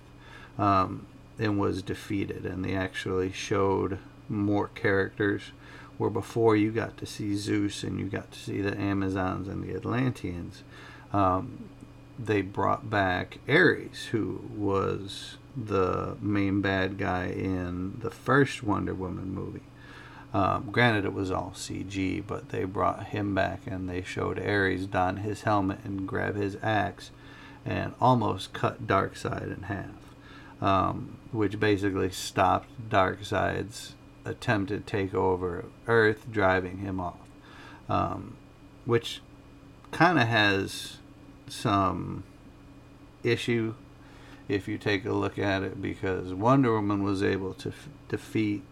um, 0.58 1.06
and 1.40 1.60
was 1.60 1.82
defeated, 1.82 2.46
and 2.46 2.64
they 2.64 2.76
actually 2.76 3.32
showed 3.32 4.00
more 4.28 4.68
characters. 4.70 5.52
Where 5.98 6.10
before 6.10 6.56
you 6.56 6.72
got 6.72 6.98
to 6.98 7.06
see 7.06 7.36
Zeus 7.36 7.84
and 7.84 8.00
you 8.00 8.06
got 8.06 8.32
to 8.32 8.40
see 8.40 8.62
the 8.62 8.78
Amazons 8.80 9.50
and 9.50 9.64
the 9.64 9.76
Atlanteans, 9.76 10.64
um, 11.12 11.70
they 12.18 12.42
brought 12.42 12.90
back 12.90 13.40
Ares, 13.50 14.06
who 14.12 14.42
was 14.56 15.38
the 15.58 16.16
main 16.22 16.62
bad 16.62 16.98
guy 16.98 17.26
in 17.28 18.00
the 18.02 18.12
first 18.12 18.64
Wonder 18.64 18.94
Woman 18.94 19.34
movie. 19.34 19.62
Um, 20.34 20.70
granted, 20.72 21.06
it 21.06 21.14
was 21.14 21.32
all 21.32 21.54
CG, 21.56 22.24
but 22.26 22.50
they 22.50 22.64
brought 22.64 23.08
him 23.08 23.34
back 23.34 23.62
and 23.66 23.90
they 23.90 24.04
showed 24.04 24.40
Ares 24.40 24.86
don 24.86 25.18
his 25.18 25.42
helmet 25.42 25.80
and 25.84 26.08
grab 26.08 26.36
his 26.36 26.56
axe 26.62 27.10
and 27.66 27.94
almost 28.00 28.54
cut 28.54 28.86
Darkseid 28.86 29.56
in 29.56 29.64
half, 29.64 30.09
um, 30.62 31.18
which 31.32 31.60
basically 31.60 32.10
stopped 32.10 32.70
Darkseid's 32.90 33.96
attempted 34.26 34.86
takeover 34.86 35.60
of 35.60 35.72
Earth, 35.88 36.26
driving 36.32 36.80
him 36.80 37.00
off. 37.00 37.18
Um, 37.88 38.36
which 38.86 39.22
kind 39.92 40.20
of 40.20 40.28
has 40.28 40.98
some 41.48 42.24
issue 43.24 43.74
if 44.48 44.68
you 44.68 44.78
take 44.78 45.06
a 45.06 45.14
look 45.14 45.38
at 45.38 45.64
it 45.64 45.82
because 45.82 46.34
Wonder 46.34 46.74
Woman 46.74 47.04
was 47.04 47.22
able 47.22 47.54
to 47.56 47.70
f- 47.70 47.88
defeat 48.08 48.64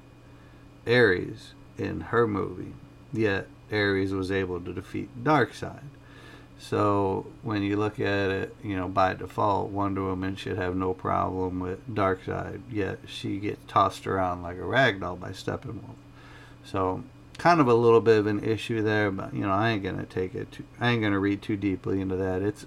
Ares 0.87 1.53
in 1.77 2.01
her 2.01 2.27
movie, 2.27 2.73
yet 3.13 3.47
Ares 3.71 4.11
was 4.11 4.31
able 4.31 4.59
to 4.61 4.73
defeat 4.73 5.23
Darkseid. 5.23 5.83
So 6.59 7.27
when 7.43 7.61
you 7.63 7.77
look 7.77 7.99
at 7.99 8.31
it, 8.31 8.55
you 8.63 8.75
know, 8.75 8.87
by 8.87 9.13
default, 9.13 9.69
Wonder 9.69 10.03
Woman 10.03 10.35
should 10.35 10.57
have 10.57 10.75
no 10.75 10.93
problem 10.93 11.59
with 11.59 11.87
Darkseid, 11.87 12.61
yet 12.71 12.99
she 13.05 13.37
gets 13.37 13.59
tossed 13.67 14.07
around 14.07 14.41
like 14.41 14.57
a 14.57 14.65
rag 14.65 14.99
doll 14.99 15.15
by 15.15 15.29
Steppenwolf. 15.29 15.95
So 16.63 17.03
kind 17.37 17.61
of 17.61 17.67
a 17.67 17.73
little 17.73 18.01
bit 18.01 18.17
of 18.17 18.27
an 18.27 18.43
issue 18.43 18.81
there, 18.81 19.11
but 19.11 19.33
you 19.33 19.41
know, 19.41 19.51
I 19.51 19.69
ain't 19.69 19.83
gonna 19.83 20.05
take 20.05 20.33
it. 20.33 20.51
Too, 20.51 20.63
I 20.79 20.91
ain't 20.91 21.03
gonna 21.03 21.19
read 21.19 21.41
too 21.41 21.57
deeply 21.57 22.01
into 22.01 22.15
that. 22.15 22.41
It's 22.41 22.65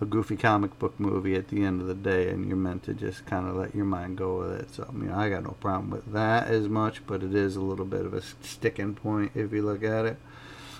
a 0.00 0.04
goofy 0.04 0.36
comic 0.36 0.78
book 0.78 0.98
movie 0.98 1.34
at 1.34 1.48
the 1.48 1.64
end 1.64 1.80
of 1.80 1.86
the 1.86 1.94
day, 1.94 2.28
and 2.28 2.46
you're 2.46 2.56
meant 2.56 2.82
to 2.84 2.94
just 2.94 3.26
kind 3.26 3.48
of 3.48 3.56
let 3.56 3.74
your 3.74 3.84
mind 3.84 4.18
go 4.18 4.38
with 4.38 4.60
it. 4.60 4.74
So, 4.74 4.88
I 5.12 5.28
got 5.28 5.42
no 5.42 5.56
problem 5.60 5.90
with 5.90 6.12
that 6.12 6.48
as 6.48 6.68
much, 6.68 7.06
but 7.06 7.22
it 7.22 7.34
is 7.34 7.56
a 7.56 7.60
little 7.60 7.84
bit 7.84 8.04
of 8.04 8.14
a 8.14 8.22
sticking 8.22 8.94
point 8.94 9.32
if 9.34 9.52
you 9.52 9.62
look 9.62 9.82
at 9.82 10.06
it. 10.06 10.18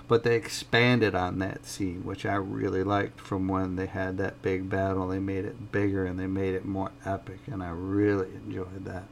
But 0.09 0.23
they 0.23 0.37
expanded 0.37 1.15
on 1.15 1.39
that 1.39 1.67
scene, 1.67 2.03
which 2.05 2.25
I 2.25 2.35
really 2.35 2.83
liked 2.83 3.21
from 3.21 3.47
when 3.47 3.77
they 3.77 3.87
had 3.87 4.17
that 4.19 4.41
big 4.41 4.71
battle. 4.71 5.09
They 5.09 5.19
made 5.19 5.45
it 5.45 5.71
bigger 5.71 6.07
and 6.07 6.19
they 6.19 6.27
made 6.27 6.55
it 6.55 6.65
more 6.65 6.91
epic, 7.05 7.41
and 7.47 7.63
I 7.63 7.71
really 7.71 8.29
enjoyed 8.35 8.87
that. 8.87 9.05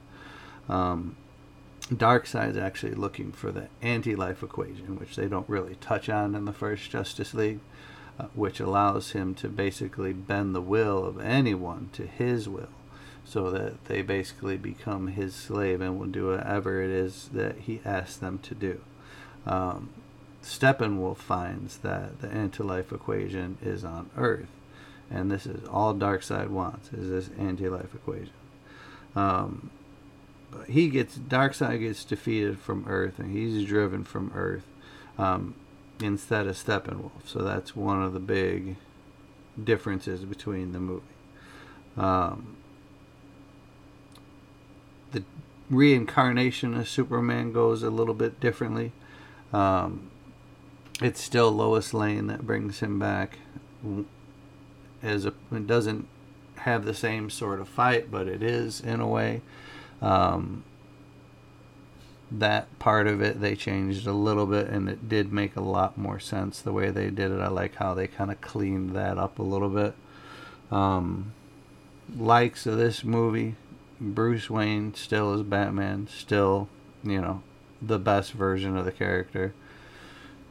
Um, 0.73 1.17
Darkseid's 1.93 2.57
actually 2.57 2.95
looking 2.95 3.31
for 3.31 3.53
the 3.53 3.69
anti-life 3.83 4.43
equation, 4.43 4.99
which 4.99 5.17
they 5.17 5.29
don't 5.29 5.49
really 5.49 5.77
touch 5.77 6.09
on 6.09 6.35
in 6.35 6.47
the 6.47 6.53
first 6.53 6.91
Justice 6.91 7.35
League 7.35 7.61
uh, 8.19 8.25
which 8.35 8.61
allows 8.61 9.13
him 9.13 9.35
to 9.35 9.49
basically 9.49 10.13
bend 10.13 10.55
the 10.55 10.61
will 10.61 11.05
of 11.05 11.21
anyone 11.21 11.91
to 11.93 12.07
his 12.07 12.49
will 12.49 12.71
so 13.25 13.51
that 13.51 13.85
they 13.87 14.01
basically 14.01 14.57
become 14.57 15.09
his 15.09 15.35
slave 15.35 15.83
and 15.83 15.99
will 15.99 16.07
do 16.07 16.29
whatever 16.29 16.81
it 16.81 16.91
is 16.91 17.29
that 17.33 17.59
he 17.59 17.81
asks 17.85 18.17
them 18.17 18.39
to 18.39 18.55
do. 18.55 18.81
Um, 19.45 19.91
Steppenwolf 20.43 21.17
finds 21.19 21.79
that 21.79 22.21
the 22.21 22.29
anti-life 22.29 22.93
equation 22.93 23.59
is 23.63 23.85
on 23.85 24.11
Earth, 24.17 24.49
and 25.11 25.31
this 25.31 25.47
is 25.47 25.67
all 25.69 25.95
Darkseid 25.95 26.49
wants 26.49 26.93
is 26.93 27.11
this 27.11 27.31
anti-life 27.39 27.95
equation. 27.95 28.33
Um, 29.15 29.71
but 30.51 30.69
he 30.69 30.89
gets 30.89 31.19
Darkseid 31.19 31.81
gets 31.81 32.05
defeated 32.05 32.59
from 32.59 32.85
Earth, 32.87 33.19
and 33.19 33.37
he's 33.37 33.67
driven 33.67 34.05
from 34.05 34.31
Earth. 34.35 34.65
Um, 35.19 35.55
instead 36.01 36.47
of 36.47 36.57
Steppenwolf. 36.57 37.27
So 37.27 37.41
that's 37.41 37.75
one 37.75 38.03
of 38.03 38.13
the 38.13 38.21
big 38.21 38.77
differences 39.63 40.25
between 40.25 40.73
the 40.73 40.81
movie. 40.81 41.03
Um, 41.97 42.57
the 45.13 45.25
reincarnation 45.71 46.75
of 46.75 46.89
Superman 46.89 47.53
goes 47.53 47.83
a 47.83 47.91
little 47.91 48.15
bit 48.15 48.41
differently. 48.41 48.93
Um, 49.53 50.11
it's 51.01 51.21
still 51.21 51.51
Lois 51.51 51.93
Lane 51.93 52.27
that 52.29 52.47
brings 52.47 52.81
him 52.81 52.99
back. 52.99 53.39
As 55.03 55.27
a, 55.27 55.35
it 55.53 55.67
doesn't 55.67 56.09
have 56.59 56.85
the 56.85 56.95
same 56.95 57.31
sort 57.31 57.61
of 57.61 57.69
fight, 57.69 58.11
but 58.11 58.27
it 58.27 58.43
is 58.43 58.81
in 58.81 59.01
a 59.01 59.07
way. 59.07 59.43
Um, 60.01 60.65
that 62.31 62.77
part 62.79 63.07
of 63.07 63.23
it 63.23 63.41
they 63.41 63.55
changed 63.55 64.07
a 64.07 64.13
little 64.13 64.47
bit 64.47 64.67
and 64.69 64.89
it 64.89 65.09
did 65.09 65.33
make 65.33 65.55
a 65.55 65.61
lot 65.61 65.97
more 65.97 66.19
sense 66.19 66.61
the 66.61 66.73
way 66.73 66.91
they 66.91 67.09
did 67.09 67.31
it 67.31 67.41
i 67.41 67.47
like 67.47 67.77
how 67.77 67.95
they 67.95 68.09
kind 68.09 68.33
of 68.33 68.41
cleaned 68.41 68.91
that 68.97 69.17
up 69.17 69.39
a 69.39 69.43
little 69.43 69.69
bit 69.69 69.95
um, 70.73 71.33
likes 72.19 72.67
of 72.67 72.77
this 72.77 73.05
movie 73.05 73.55
bruce 74.01 74.51
wayne 74.51 74.93
still 74.93 75.35
is 75.35 75.43
batman 75.43 76.09
still 76.09 76.69
you 77.05 77.21
know 77.21 77.43
the 77.81 77.99
best 77.99 78.33
version 78.33 78.77
of 78.77 78.85
the 78.85 78.93
character 78.93 79.55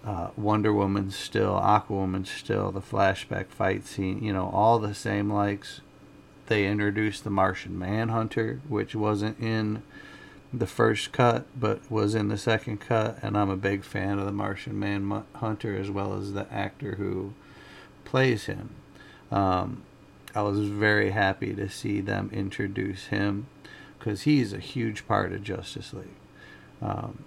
uh, 0.06 0.30
wonder 0.38 0.72
woman 0.72 1.10
still 1.10 1.54
Aquaman 1.54 2.26
still 2.28 2.72
the 2.72 2.82
flashback 2.82 3.48
fight 3.48 3.86
scene 3.86 4.24
you 4.24 4.32
know 4.32 4.50
all 4.54 4.80
the 4.80 4.94
same 4.94 5.32
likes 5.32 5.82
they 6.48 6.68
introduced 6.68 7.24
the 7.24 7.30
martian 7.30 7.78
manhunter 7.78 8.62
which 8.68 8.96
wasn't 8.96 9.40
in 9.40 9.82
the 10.60 10.68
first 10.68 11.12
cut, 11.12 11.46
but 11.60 11.90
was 11.90 12.16
in 12.16 12.30
the 12.30 12.38
second 12.38 12.80
cut, 12.80 13.18
and 13.22 13.38
I'm 13.38 13.50
a 13.50 13.58
big 13.58 13.84
fan 13.84 14.20
of 14.20 14.26
the 14.26 14.32
Martian 14.32 14.80
Manhunter 14.80 15.78
as 15.78 15.92
well 15.92 16.14
as 16.14 16.34
the 16.34 16.52
actor 16.52 16.96
who 16.96 17.34
plays 18.04 18.46
him. 18.46 18.70
Um, 19.32 19.84
I 20.34 20.42
was 20.42 20.60
very 20.60 21.12
happy 21.12 21.54
to 21.56 21.70
see 21.70 22.02
them 22.02 22.30
introduce 22.32 23.08
him 23.08 23.48
because 23.98 24.22
he's 24.24 24.54
a 24.54 24.60
huge 24.60 25.08
part 25.08 25.34
of 25.34 25.44
Justice 25.44 25.94
League. 25.94 26.08
Um, 26.82 27.24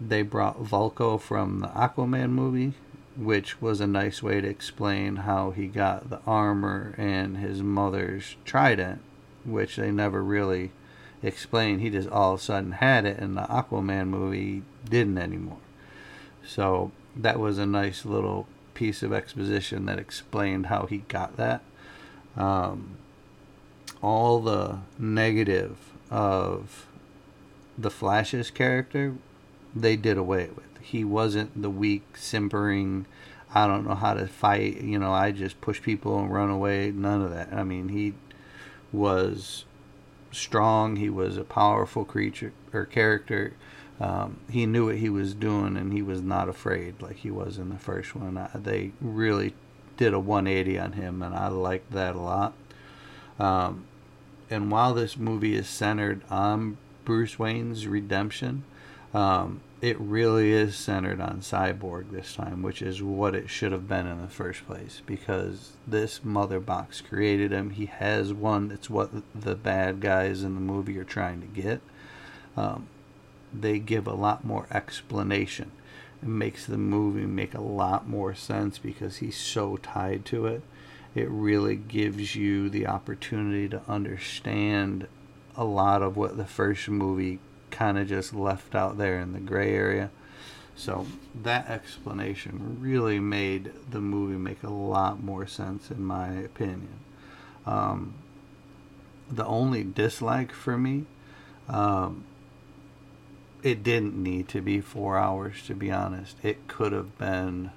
they 0.00 0.22
brought 0.22 0.62
Vulko 0.62 1.20
from 1.20 1.60
the 1.60 1.68
Aquaman 1.68 2.30
movie, 2.30 2.74
which 3.16 3.60
was 3.60 3.80
a 3.80 3.86
nice 3.86 4.22
way 4.22 4.40
to 4.40 4.48
explain 4.48 5.16
how 5.16 5.50
he 5.50 5.66
got 5.66 6.10
the 6.10 6.20
armor 6.26 6.94
and 6.98 7.38
his 7.38 7.62
mother's 7.62 8.36
trident, 8.44 9.00
which 9.44 9.76
they 9.76 9.90
never 9.90 10.22
really 10.22 10.72
explained 11.22 11.80
he 11.80 11.90
just 11.90 12.08
all 12.10 12.34
of 12.34 12.40
a 12.40 12.42
sudden 12.42 12.72
had 12.72 13.04
it 13.06 13.18
and 13.18 13.36
the 13.36 13.42
Aquaman 13.42 14.08
movie 14.08 14.62
didn't 14.88 15.18
anymore. 15.18 15.58
So 16.46 16.92
that 17.16 17.40
was 17.40 17.58
a 17.58 17.66
nice 17.66 18.04
little 18.04 18.46
piece 18.74 19.02
of 19.02 19.12
exposition 19.12 19.86
that 19.86 19.98
explained 19.98 20.66
how 20.66 20.86
he 20.86 20.98
got 20.98 21.36
that. 21.36 21.62
Um, 22.36 22.96
all 24.02 24.40
the 24.40 24.80
negative 24.98 25.78
of 26.10 26.86
the 27.78 27.90
Flash's 27.90 28.50
character, 28.50 29.14
they 29.76 29.96
did 29.96 30.16
away 30.16 30.48
with. 30.54 30.64
He 30.80 31.04
wasn't 31.04 31.60
the 31.60 31.70
weak, 31.70 32.16
simpering, 32.16 33.06
I 33.54 33.66
don't 33.66 33.86
know 33.86 33.94
how 33.94 34.14
to 34.14 34.26
fight, 34.26 34.80
you 34.80 34.98
know, 34.98 35.12
I 35.12 35.32
just 35.32 35.60
push 35.60 35.80
people 35.80 36.18
and 36.18 36.32
run 36.32 36.50
away. 36.50 36.90
None 36.90 37.22
of 37.22 37.30
that. 37.30 37.52
I 37.52 37.62
mean, 37.64 37.90
he 37.90 38.14
was 38.92 39.64
strong. 40.32 40.96
He 40.96 41.10
was 41.10 41.36
a 41.36 41.44
powerful 41.44 42.04
creature 42.04 42.52
or 42.72 42.84
character. 42.84 43.54
Um, 44.00 44.40
he 44.50 44.66
knew 44.66 44.86
what 44.86 44.96
he 44.96 45.08
was 45.08 45.34
doing, 45.34 45.76
and 45.76 45.92
he 45.92 46.02
was 46.02 46.20
not 46.20 46.48
afraid 46.48 47.00
like 47.00 47.16
he 47.16 47.30
was 47.30 47.58
in 47.58 47.70
the 47.70 47.78
first 47.78 48.14
one. 48.14 48.36
I, 48.36 48.50
they 48.54 48.92
really 49.00 49.54
did 49.96 50.12
a 50.12 50.20
180 50.20 50.78
on 50.78 50.92
him, 50.92 51.22
and 51.22 51.34
I 51.34 51.48
liked 51.48 51.92
that 51.92 52.14
a 52.14 52.20
lot. 52.20 52.52
Um, 53.38 53.86
and 54.50 54.70
while 54.70 54.94
this 54.94 55.16
movie 55.16 55.54
is 55.54 55.68
centered 55.68 56.22
on 56.30 56.76
Bruce 57.04 57.38
Wayne's 57.38 57.86
redemption, 57.86 58.64
um, 59.14 59.60
it 59.82 60.00
really 60.00 60.52
is 60.52 60.74
centered 60.76 61.20
on 61.20 61.40
Cyborg 61.40 62.10
this 62.10 62.34
time, 62.34 62.62
which 62.62 62.80
is 62.80 63.02
what 63.02 63.34
it 63.34 63.50
should 63.50 63.72
have 63.72 63.86
been 63.86 64.06
in 64.06 64.22
the 64.22 64.28
first 64.28 64.66
place. 64.66 65.02
Because 65.04 65.72
this 65.86 66.24
mother 66.24 66.60
box 66.60 67.00
created 67.02 67.52
him. 67.52 67.70
He 67.70 67.86
has 67.86 68.32
one. 68.32 68.70
It's 68.70 68.88
what 68.88 69.10
the 69.34 69.54
bad 69.54 70.00
guys 70.00 70.42
in 70.42 70.54
the 70.54 70.60
movie 70.60 70.98
are 70.98 71.04
trying 71.04 71.40
to 71.42 71.46
get. 71.46 71.80
Um, 72.56 72.88
they 73.52 73.78
give 73.78 74.06
a 74.06 74.14
lot 74.14 74.44
more 74.44 74.66
explanation. 74.70 75.72
It 76.22 76.28
makes 76.28 76.64
the 76.64 76.78
movie 76.78 77.26
make 77.26 77.54
a 77.54 77.60
lot 77.60 78.08
more 78.08 78.34
sense 78.34 78.78
because 78.78 79.18
he's 79.18 79.36
so 79.36 79.76
tied 79.76 80.24
to 80.26 80.46
it. 80.46 80.62
It 81.14 81.28
really 81.28 81.76
gives 81.76 82.34
you 82.34 82.70
the 82.70 82.86
opportunity 82.86 83.68
to 83.68 83.82
understand 83.88 85.06
a 85.54 85.64
lot 85.64 86.02
of 86.02 86.16
what 86.16 86.36
the 86.36 86.44
first 86.46 86.88
movie 86.88 87.38
kind 87.70 87.98
of 87.98 88.08
just 88.08 88.34
left 88.34 88.74
out 88.74 88.98
there 88.98 89.18
in 89.18 89.32
the 89.32 89.40
gray 89.40 89.74
area. 89.74 90.10
So 90.76 91.06
that 91.42 91.68
explanation 91.70 92.76
really 92.80 93.18
made 93.18 93.72
the 93.90 94.00
movie 94.00 94.36
make 94.36 94.62
a 94.62 94.70
lot 94.70 95.22
more 95.22 95.46
sense, 95.46 95.90
in 95.90 96.04
my 96.04 96.28
opinion. 96.28 96.98
Um, 97.64 98.14
the 99.30 99.46
only 99.46 99.82
dislike 99.82 100.52
for 100.52 100.76
me, 100.76 101.04
um, 101.68 102.24
it 103.62 103.82
didn't 103.82 104.22
need 104.22 104.48
to 104.48 104.60
be 104.60 104.80
four 104.80 105.16
hours, 105.16 105.62
to 105.66 105.74
be 105.74 105.90
honest. 105.90 106.36
It 106.42 106.68
could 106.68 106.92
have 106.92 107.16
been 107.18 107.70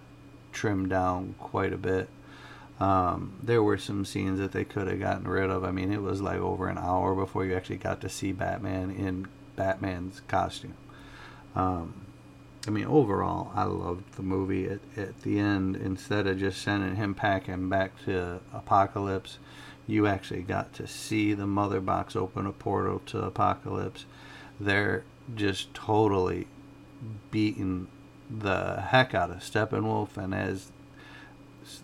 trimmed 0.52 0.90
down 0.90 1.36
quite 1.40 1.74
a 1.74 1.78
bit. 1.78 2.10
Um, 2.80 3.34
there 3.42 3.64
were 3.64 3.78
some 3.78 4.06
scenes 4.06 4.40
that 4.40 4.52
they 4.52 4.64
could 4.64 4.88
have 4.88 5.00
gotten 5.00 5.28
rid 5.28 5.50
of. 5.50 5.64
I 5.64 5.72
mean, 5.72 5.92
it 5.92 6.02
was 6.02 6.22
like 6.22 6.40
over 6.40 6.68
an 6.68 6.78
hour 6.78 7.16
before 7.16 7.46
you 7.46 7.56
actually 7.56 7.78
got 7.78 8.02
to 8.02 8.10
see 8.10 8.32
Batman 8.32 8.92
in 8.92 9.28
Batman's 9.60 10.22
costume. 10.30 10.76
Um, 11.54 12.06
I 12.66 12.70
mean, 12.70 12.86
overall, 12.86 13.52
I 13.54 13.66
loved 13.66 14.14
the 14.14 14.24
movie. 14.24 14.68
At, 14.68 14.80
at 14.96 15.22
the 15.24 15.38
end, 15.38 15.76
instead 15.76 16.28
of 16.28 16.40
just 16.40 16.62
sending 16.62 16.96
him 16.96 17.14
packing 17.14 17.68
back 17.68 17.92
to 18.06 18.40
Apokolips, 18.56 19.36
you 19.86 20.08
actually 20.08 20.44
got 20.44 20.72
to 20.76 20.88
see 20.88 21.34
the 21.34 21.46
mother 21.46 21.82
box 21.82 22.16
open 22.16 22.46
a 22.46 22.54
portal 22.54 23.02
to 23.08 23.30
Apokolips. 23.30 24.06
They're 24.62 25.04
just 25.36 25.74
totally 25.74 26.48
beating 27.32 27.88
the 28.30 28.80
heck 28.80 29.14
out 29.14 29.30
of 29.30 29.40
Steppenwolf, 29.40 30.16
and 30.16 30.34
as 30.34 30.72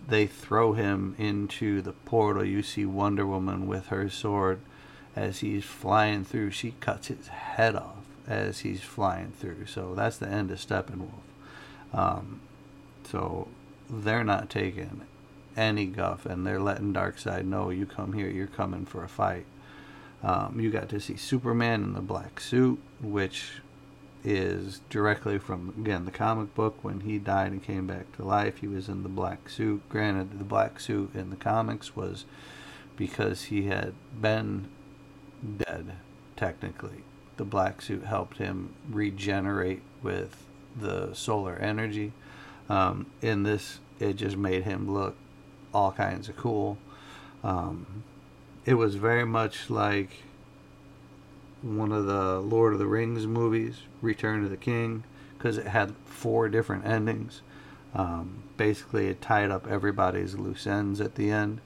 they 0.08 0.26
throw 0.26 0.72
him 0.72 1.14
into 1.18 1.82
the 1.82 1.92
portal, 1.92 2.42
you 2.42 2.62
see 2.62 2.86
Wonder 2.86 3.26
Woman 3.26 3.66
with 3.66 3.88
her 3.88 4.08
sword 4.08 4.60
as 5.16 5.40
he's 5.40 5.64
flying 5.64 6.24
through, 6.24 6.50
she 6.50 6.74
cuts 6.80 7.08
his 7.08 7.28
head 7.28 7.74
off 7.74 8.04
as 8.28 8.60
he's 8.60 8.82
flying 8.82 9.32
through. 9.32 9.66
So 9.66 9.94
that's 9.94 10.18
the 10.18 10.28
end 10.28 10.50
of 10.50 10.58
Steppenwolf. 10.58 11.10
Um, 11.92 12.40
so 13.04 13.48
they're 13.88 14.24
not 14.24 14.50
taking 14.50 15.02
any 15.56 15.86
guff, 15.86 16.26
and 16.26 16.46
they're 16.46 16.60
letting 16.60 16.92
Darkseid 16.92 17.46
know 17.46 17.70
you 17.70 17.86
come 17.86 18.12
here, 18.12 18.28
you're 18.28 18.46
coming 18.46 18.84
for 18.84 19.02
a 19.02 19.08
fight. 19.08 19.46
Um, 20.22 20.60
you 20.60 20.70
got 20.70 20.88
to 20.90 21.00
see 21.00 21.16
Superman 21.16 21.82
in 21.82 21.92
the 21.94 22.00
black 22.00 22.40
suit, 22.40 22.78
which 23.00 23.62
is 24.24 24.80
directly 24.90 25.38
from 25.38 25.72
again 25.78 26.04
the 26.04 26.10
comic 26.10 26.52
book 26.52 26.76
when 26.82 27.00
he 27.00 27.16
died 27.16 27.52
and 27.52 27.62
came 27.62 27.86
back 27.86 28.10
to 28.16 28.24
life. 28.24 28.58
He 28.58 28.66
was 28.66 28.88
in 28.88 29.02
the 29.02 29.08
black 29.08 29.48
suit. 29.48 29.88
Granted, 29.88 30.38
the 30.38 30.44
black 30.44 30.80
suit 30.80 31.14
in 31.14 31.30
the 31.30 31.36
comics 31.36 31.94
was 31.94 32.24
because 32.96 33.44
he 33.44 33.66
had 33.66 33.94
been 34.20 34.68
dead, 35.46 35.92
technically. 36.36 37.04
The 37.36 37.44
black 37.44 37.82
suit 37.82 38.04
helped 38.04 38.38
him 38.38 38.74
regenerate 38.90 39.82
with 40.02 40.44
the 40.74 41.14
solar 41.14 41.56
energy. 41.56 42.12
Um, 42.68 43.06
in 43.22 43.42
this, 43.42 43.78
it 44.00 44.14
just 44.14 44.36
made 44.36 44.64
him 44.64 44.92
look 44.92 45.16
all 45.72 45.92
kinds 45.92 46.28
of 46.28 46.36
cool. 46.36 46.78
Um, 47.44 48.04
it 48.64 48.74
was 48.74 48.96
very 48.96 49.24
much 49.24 49.70
like 49.70 50.22
one 51.62 51.92
of 51.92 52.06
the 52.06 52.40
Lord 52.40 52.72
of 52.72 52.78
the 52.78 52.86
Rings 52.86 53.26
movies, 53.26 53.82
Return 54.00 54.44
of 54.44 54.50
the 54.50 54.56
King, 54.56 55.04
because 55.36 55.58
it 55.58 55.68
had 55.68 55.94
four 56.04 56.48
different 56.48 56.86
endings. 56.86 57.42
Um, 57.94 58.42
basically, 58.56 59.08
it 59.08 59.22
tied 59.22 59.50
up 59.50 59.66
everybody's 59.66 60.34
loose 60.34 60.66
ends 60.66 61.00
at 61.00 61.14
the 61.14 61.30
end. 61.30 61.60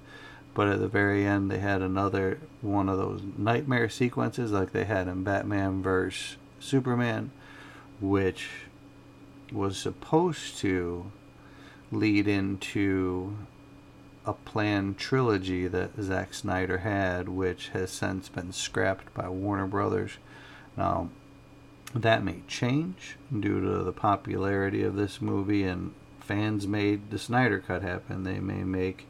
But 0.52 0.68
at 0.68 0.80
the 0.80 0.88
very 0.88 1.24
end, 1.24 1.50
they 1.50 1.58
had 1.58 1.80
another 1.80 2.38
one 2.60 2.88
of 2.88 2.98
those 2.98 3.22
nightmare 3.38 3.88
sequences 3.88 4.50
like 4.50 4.72
they 4.72 4.84
had 4.84 5.08
in 5.08 5.22
Batman 5.22 5.82
vs. 5.82 6.36
Superman, 6.58 7.30
which 8.00 8.48
was 9.52 9.78
supposed 9.78 10.58
to 10.58 11.10
lead 11.92 12.28
into 12.28 13.36
a 14.26 14.32
planned 14.32 14.98
trilogy 14.98 15.66
that 15.66 16.00
Zack 16.00 16.34
Snyder 16.34 16.78
had, 16.78 17.28
which 17.28 17.68
has 17.68 17.90
since 17.90 18.28
been 18.28 18.52
scrapped 18.52 19.12
by 19.14 19.28
Warner 19.28 19.66
Brothers. 19.66 20.18
Now, 20.76 21.08
that 21.94 22.22
may 22.22 22.42
change 22.46 23.16
due 23.32 23.60
to 23.60 23.82
the 23.82 23.92
popularity 23.92 24.82
of 24.82 24.94
this 24.94 25.20
movie, 25.20 25.64
and 25.64 25.94
fans 26.20 26.66
made 26.66 27.10
the 27.10 27.18
Snyder 27.18 27.58
Cut 27.60 27.82
happen. 27.82 28.24
They 28.24 28.40
may 28.40 28.62
make 28.62 29.06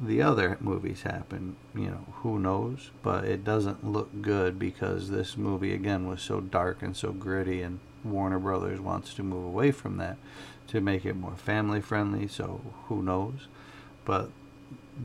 the 0.00 0.22
other 0.22 0.56
movies 0.60 1.02
happen. 1.02 1.56
You 1.74 1.86
know, 1.86 2.06
who 2.22 2.38
knows? 2.38 2.90
But 3.02 3.24
it 3.24 3.44
doesn't 3.44 3.84
look 3.84 4.22
good 4.22 4.58
because 4.58 5.10
this 5.10 5.36
movie 5.36 5.72
again 5.72 6.06
was 6.06 6.22
so 6.22 6.40
dark 6.40 6.82
and 6.82 6.96
so 6.96 7.12
gritty, 7.12 7.62
and 7.62 7.80
Warner 8.04 8.38
Brothers 8.38 8.80
wants 8.80 9.14
to 9.14 9.22
move 9.22 9.44
away 9.44 9.70
from 9.70 9.96
that 9.98 10.16
to 10.68 10.80
make 10.80 11.04
it 11.04 11.16
more 11.16 11.36
family 11.36 11.80
friendly. 11.80 12.28
So 12.28 12.60
who 12.88 13.02
knows? 13.02 13.48
But 14.04 14.30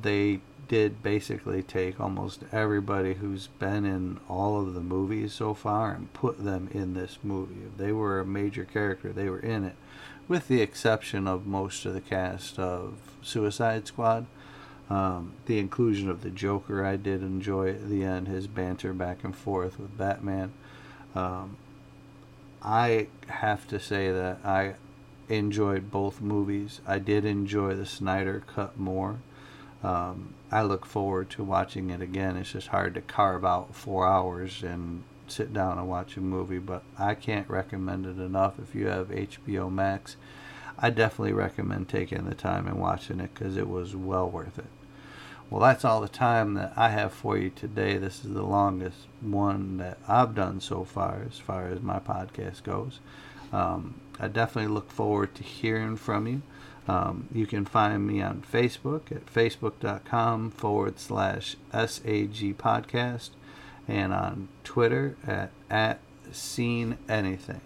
they 0.01 0.41
did 0.67 1.03
basically 1.03 1.61
take 1.61 1.99
almost 1.99 2.43
everybody 2.51 3.15
who's 3.15 3.47
been 3.59 3.85
in 3.85 4.19
all 4.29 4.61
of 4.61 4.73
the 4.73 4.79
movies 4.79 5.33
so 5.33 5.53
far 5.53 5.91
and 5.91 6.13
put 6.13 6.43
them 6.43 6.69
in 6.71 6.93
this 6.93 7.19
movie. 7.23 7.63
If 7.65 7.77
they 7.77 7.91
were 7.91 8.21
a 8.21 8.25
major 8.25 8.63
character, 8.63 9.11
they 9.11 9.29
were 9.29 9.39
in 9.39 9.65
it, 9.65 9.75
with 10.29 10.47
the 10.47 10.61
exception 10.61 11.27
of 11.27 11.45
most 11.45 11.85
of 11.85 11.93
the 11.93 11.99
cast 11.99 12.57
of 12.57 12.93
Suicide 13.21 13.85
Squad. 13.87 14.27
Um, 14.91 15.35
the 15.45 15.57
inclusion 15.57 16.09
of 16.09 16.21
the 16.21 16.29
Joker, 16.29 16.85
I 16.85 16.97
did 16.97 17.21
enjoy 17.21 17.69
at 17.69 17.87
the 17.87 18.03
end, 18.03 18.27
his 18.27 18.47
banter 18.47 18.91
back 18.91 19.23
and 19.23 19.33
forth 19.33 19.79
with 19.79 19.97
Batman. 19.97 20.51
Um, 21.15 21.55
I 22.61 23.07
have 23.27 23.65
to 23.69 23.79
say 23.79 24.11
that 24.11 24.39
I 24.43 24.73
enjoyed 25.29 25.91
both 25.91 26.19
movies. 26.19 26.81
I 26.85 26.99
did 26.99 27.23
enjoy 27.23 27.73
the 27.73 27.85
Snyder 27.85 28.43
cut 28.45 28.77
more. 28.77 29.19
Um, 29.81 30.33
I 30.51 30.63
look 30.63 30.85
forward 30.85 31.29
to 31.31 31.43
watching 31.45 31.89
it 31.89 32.01
again. 32.01 32.35
It's 32.35 32.51
just 32.51 32.67
hard 32.67 32.93
to 32.95 33.01
carve 33.01 33.45
out 33.45 33.73
four 33.73 34.05
hours 34.05 34.61
and 34.61 35.05
sit 35.29 35.53
down 35.53 35.77
and 35.77 35.87
watch 35.87 36.17
a 36.17 36.21
movie, 36.21 36.59
but 36.59 36.83
I 36.99 37.15
can't 37.15 37.49
recommend 37.49 38.05
it 38.05 38.19
enough. 38.19 38.59
If 38.59 38.75
you 38.75 38.87
have 38.87 39.07
HBO 39.07 39.71
Max, 39.71 40.17
I 40.77 40.89
definitely 40.89 41.31
recommend 41.31 41.87
taking 41.87 42.25
the 42.25 42.35
time 42.35 42.67
and 42.67 42.77
watching 42.77 43.21
it 43.21 43.33
because 43.33 43.55
it 43.55 43.69
was 43.69 43.95
well 43.95 44.29
worth 44.29 44.59
it. 44.59 44.65
Well, 45.51 45.59
that's 45.59 45.83
all 45.83 45.99
the 45.99 46.07
time 46.07 46.53
that 46.53 46.71
I 46.77 46.89
have 46.89 47.11
for 47.11 47.37
you 47.37 47.49
today. 47.49 47.97
This 47.97 48.23
is 48.23 48.33
the 48.33 48.41
longest 48.41 48.99
one 49.19 49.77
that 49.77 49.97
I've 50.07 50.33
done 50.33 50.61
so 50.61 50.85
far, 50.85 51.23
as 51.29 51.39
far 51.39 51.67
as 51.67 51.81
my 51.81 51.99
podcast 51.99 52.63
goes. 52.63 53.01
Um, 53.51 53.99
I 54.17 54.29
definitely 54.29 54.73
look 54.73 54.89
forward 54.89 55.35
to 55.35 55.43
hearing 55.43 55.97
from 55.97 56.25
you. 56.25 56.41
Um, 56.87 57.27
you 57.33 57.45
can 57.45 57.65
find 57.65 58.07
me 58.07 58.21
on 58.21 58.45
Facebook 58.49 59.11
at 59.11 59.25
facebook.com 59.25 60.51
forward 60.51 60.99
slash 60.99 61.57
SAG 61.73 62.57
podcast 62.57 63.31
and 63.89 64.13
on 64.13 64.47
Twitter 64.63 65.17
at, 65.27 65.51
at 65.69 65.99
seen 66.31 66.97
anything. 67.09 67.61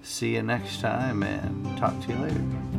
See 0.00 0.36
you 0.36 0.42
next 0.42 0.80
time 0.80 1.24
and 1.24 1.76
talk 1.76 2.00
to 2.02 2.12
you 2.12 2.18
later. 2.18 2.69